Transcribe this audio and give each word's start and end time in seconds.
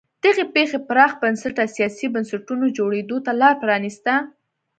دغې 0.23 0.43
پېښې 0.55 0.79
پراخ 0.89 1.11
بنسټه 1.21 1.63
سیاسي 1.75 2.07
بنسټونو 2.13 2.65
جوړېدو 2.77 3.17
ته 3.25 3.31
لار 3.41 3.53
پرانیسته. 3.63 4.13